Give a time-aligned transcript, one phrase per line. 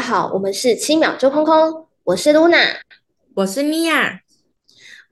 [0.00, 2.58] 好，我们是七秒周空空，我是露娜，
[3.34, 4.20] 我是尼娅，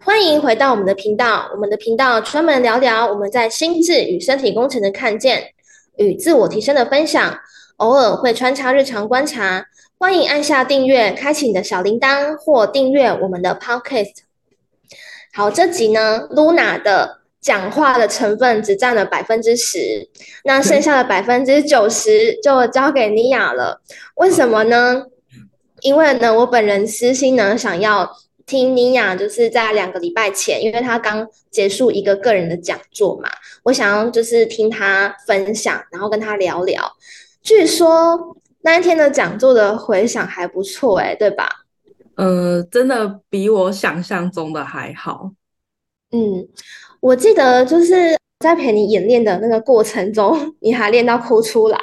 [0.02, 1.50] 欢迎回到我们的频道。
[1.52, 5.52] 我们的频道专门聊聊我们在心智与身体工程的看见
[5.98, 7.38] 与自我提升的分享，
[7.76, 9.66] 偶尔会穿插日常观察。
[9.98, 14.14] 欢迎按下订阅，开启你的小铃铛，或订阅我们的 Podcast。
[15.34, 17.17] 好，这集呢，露娜的。
[17.40, 20.08] 讲话的成分只占了百分之十，
[20.44, 23.80] 那剩下的百分之九十就交给妮娅了。
[24.16, 25.04] 为什么呢？
[25.82, 28.10] 因为呢，我本人私心呢想要
[28.44, 33.28] 听妮娅，就是在两个礼拜前，因为她刚结束一个个人的讲座嘛，
[33.62, 36.90] 我想要就是听她分享，然后跟她聊聊。
[37.40, 41.48] 据说那一天的讲座的回响还不错，欸，哎，对吧？
[42.16, 45.30] 呃，真的比我想象中的还好。
[46.10, 46.48] 嗯。
[47.00, 51.78] 我记得就是在陪你演练的那个过程中，你还练到哭出来。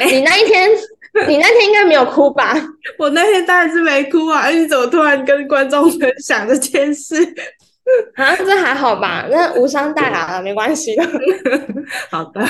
[0.00, 0.68] 欸、你那一天，
[1.28, 2.54] 你那天应该没有哭吧？
[2.98, 4.48] 我那天当然是没哭啊！
[4.48, 7.16] 你怎么突然跟观众分享这件事？
[8.14, 9.26] 啊，这还好吧？
[9.30, 11.04] 那无伤大雅了，没关系的。
[12.10, 12.42] 好的。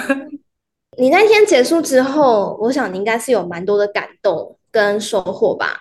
[0.98, 5.76] 你那天结束之后，我想你应该是有蛮多的感动跟收获吧？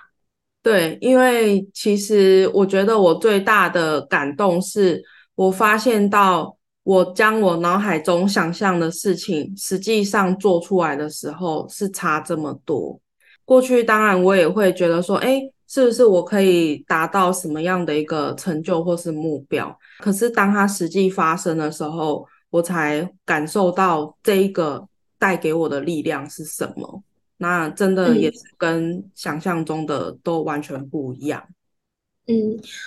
[0.61, 5.03] 对，因为其实我觉得我最大的感动是。
[5.35, 12.99] 我发现到，我将我脑海中想象的事情，实际上做出来的时候是差这么多。
[13.43, 19.77] 过去当然我也会觉得说，哎，是不是我可以达到什么样的一个成就或是目标？
[19.99, 24.87] 可是当它实际发生的时候，我才感受到这一个
[25.19, 27.03] 带给我的力量是什么。
[27.37, 31.43] 那真的也是跟想象中的都完全不一样。
[31.43, 31.53] 嗯，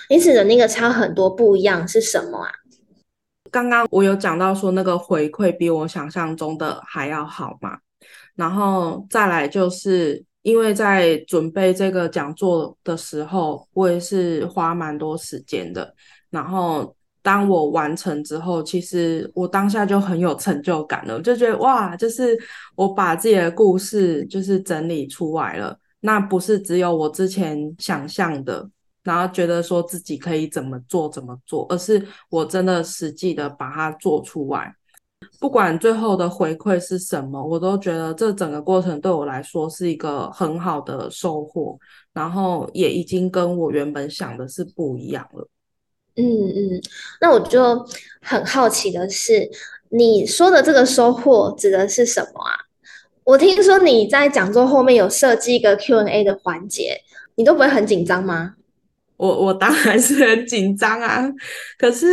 [0.09, 2.51] 你指的那个差很多不一样是什么啊？
[3.51, 7.77] 刚刚我有讲到说那个回馈比我想象中的还要好嘛，
[8.35, 15.95] 然后再来就是因为在准备这个讲座的时候，我也是花蛮多时间的。
[16.29, 22.37] 然后当我完成之后，其实我当下就很有成就感了，就觉得哇，就是
[22.75, 28.69] 我把自己的故事就是整理出来了，那不是只有我之前想象的。
[29.09, 34.71] 然后觉得说自己可以怎么做怎么做，而是我真的实际的把它做出来，
[35.39, 41.75] 不管最后的回馈是什么，我都觉得这整个过程对我来说是一个很好的收获，
[42.13, 45.49] 然后也已经跟我原本想的是不一样了。
[46.15, 46.81] 嗯嗯，
[47.19, 47.83] 那我就
[48.21, 49.49] 很好奇的是，
[49.89, 52.53] 你说的这个收获指的是什么啊？
[53.23, 57.01] 我听说你在讲座后面有设计一个 Q&A 的环节，
[57.33, 58.53] 你都不会很紧张吗？
[59.19, 61.29] 我我当然是很紧张啊，
[61.77, 62.07] 可是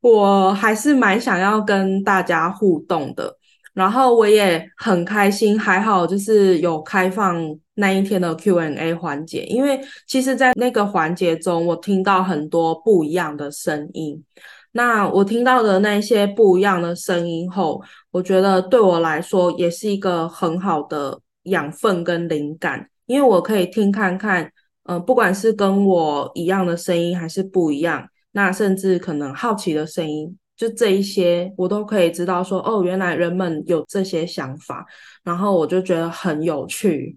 [0.00, 3.36] 我还是蛮想要跟大家互动的，
[3.72, 7.44] 然后我也很开心，还好就是有开放
[7.74, 14.22] 那一天的 Q&A 环节，因为其实，在那个环节中，我听到很多不一样的声音。
[14.70, 17.82] 那我听到的那些不一样的声音后，
[18.12, 24.52] 我觉得对我来说也是一个很好的养分跟灵感，因为我可以听看看。
[24.84, 34.86] 嗯、呃，不管是跟我一样的声音还是不一样，那甚至可能好奇的声音，就这一些，我都可以知道说，哦，原来人们有这些想法，
[35.22, 37.16] 然后我就觉得很有趣。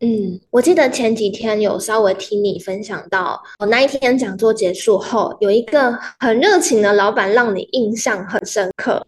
[0.00, 9.04] 嗯，我记得前几天有稍微听你分享到，我那一天讲座结束后，有一个很热情的老板让你印象很深刻。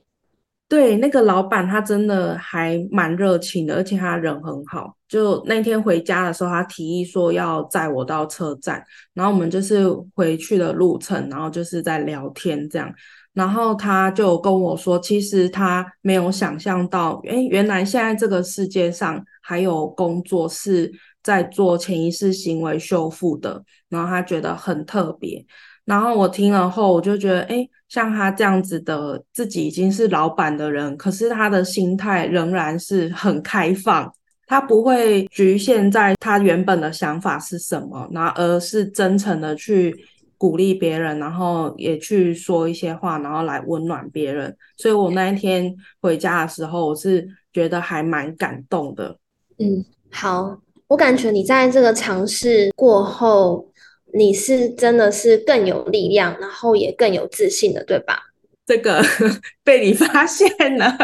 [0.68, 4.96] 对，那个老板他真的还蛮热情的，而且他人很好。
[5.10, 8.82] 就那天回家的时候，他提议说要载我到车站，
[9.12, 12.90] 然后我们就是回去的路程，然后就是在聊天这样。
[13.32, 25.44] 然后他就跟我说，其实他没有想象到，诶，原来现在这个世界上还有工作是在做潜意识行为修复的，然后他觉得很特别。
[25.84, 34.12] 然后我听了后，我就觉得，诶，像他这样子的，自己已经是老板的人，可是他的心态仍然是很开放，
[34.50, 39.94] 他不会局限在他原本的想法是什么，那而是真诚的去
[40.36, 44.56] 鼓励别人，然后也去说一些话，然后来温暖别人。
[44.76, 49.16] 所以我那一天回家的时候，我是觉得还蛮感动的。
[49.60, 50.58] 嗯，好，
[50.88, 53.70] 我感觉你在这个尝试过后。
[54.12, 58.18] 你是真的是更有力量，然后也更有自信的，对吧？
[58.66, 59.00] 这个
[59.62, 60.96] 被你发现了，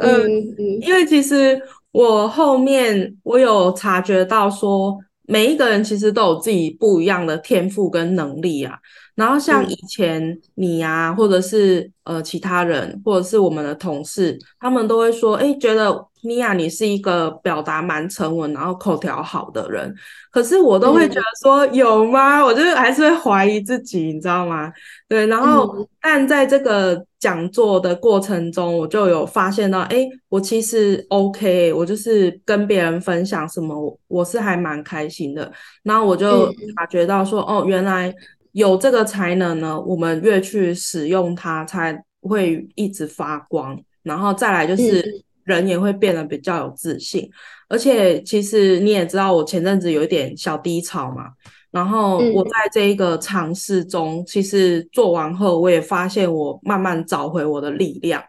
[0.00, 0.28] 嗯
[0.58, 1.58] 嗯，因为其实
[1.92, 4.96] 我后面我有察觉到说，
[5.26, 8.78] 每一个人其实都有自己不一样的天赋跟能力啊。
[9.16, 19.94] 然后像以前你啊，或者是呃其他人，或者是我们的同事，他们都会说，哎，觉得尼娅，你是一个表达蛮沉稳，然后口条好的人。
[20.30, 22.44] 可是我都会觉得说，嗯、有吗？
[22.44, 24.72] 我就还是会怀疑自己，你知道吗？
[25.08, 35.50] 对，然后、嗯、但在这个讲座的过程中，我就有发现到，哎，我其实 OK，我就是跟别人分享什么，我是还蛮开心的。
[35.82, 38.14] 然后我就察觉到说，嗯、哦，原来
[38.52, 43.76] 有这个才能呢，我们越去使用它，才会一直发光。
[44.02, 45.04] 然后再来就是
[45.44, 47.22] 人也会变得比较有自信。
[47.22, 47.30] 嗯
[47.70, 51.26] 而且其实你也知道，我前阵子有一点小低潮嘛，
[51.70, 52.42] 然后我。
[52.42, 58.20] 在这一个尝试中，嗯、其实做完后，我也发现我慢慢找回我的力量，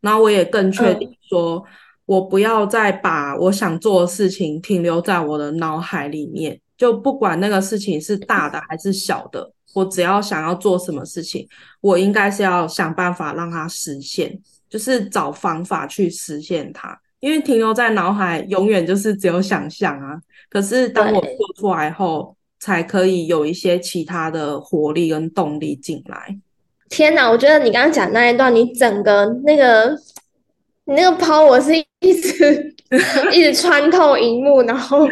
[0.00, 1.64] 然后我也更确定说，
[2.06, 11.48] 我不要再把我想做的事情停留在我的脑海里面，就不管那个事情是大的还是小的，我只要想要做什么事情，
[11.80, 14.40] 我应该是要想办法让它实现，
[14.74, 16.98] 就是找方法去实现它。
[17.20, 20.18] 因为停留在脑海，永远就是只有想象啊。
[20.50, 26.36] 可是当我做出来后，才可以有一些其他的活力跟动力进来。
[26.88, 27.30] 天哪！
[27.30, 29.96] 我觉得你刚刚讲那一段，你整个那个
[30.86, 32.74] 你那个抛，我是一直
[33.32, 35.08] 一直穿透荧幕，然后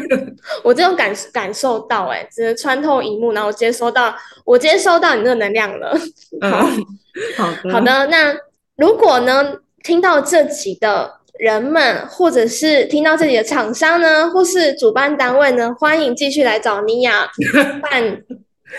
[0.64, 4.12] 我这种感感受到、欸，哎，只是穿透荧幕，然后接收到，
[4.44, 5.96] 我接收到你那个能量了。
[6.42, 6.84] 好，嗯、
[7.38, 8.06] 好的，好的。
[8.08, 8.34] 那
[8.82, 11.22] 如果呢，听到这集的。
[11.38, 17.28] 人们，或者是听到这里的厂商呢，或是主办单位呢，欢迎继续来找尼雅
[17.82, 18.22] 办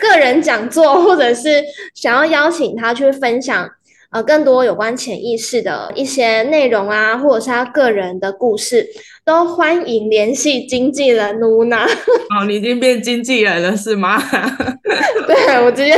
[0.01, 1.61] 个人讲座，或者是
[1.93, 3.69] 想要邀请他去分享
[4.13, 8.87] 呃更多有关潜意识的一些内容啊，或者是他个人的故事，
[9.25, 11.83] 都欢迎联系经纪人露娜。
[12.39, 14.21] 哦，你已经变经纪人了是吗？
[15.27, 15.97] 对，我直接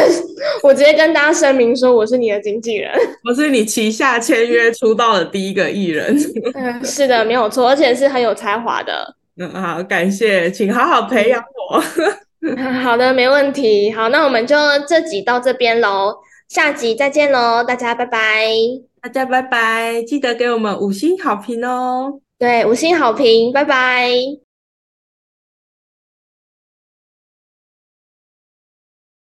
[0.63, 2.91] 我直接跟大家声明说，我是你的经纪人，
[3.27, 6.15] 我是你旗下签约出道的第一个艺人。
[6.53, 9.15] 嗯，是的，没有错，而且是很有才华的。
[9.37, 11.83] 嗯，好，感谢，请好好培养我。
[12.81, 13.91] 好的，没问题。
[13.91, 14.55] 好，那我们就
[14.87, 16.15] 这集到这边喽，
[16.47, 18.47] 下集再见喽，大家拜拜。
[19.01, 22.19] 大家拜拜，记得给我们五星好评哦。
[22.39, 24.09] 对，五星好评，拜拜。